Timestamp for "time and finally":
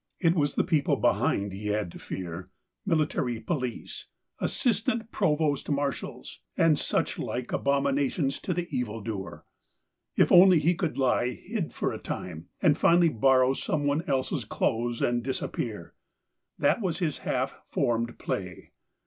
11.99-13.09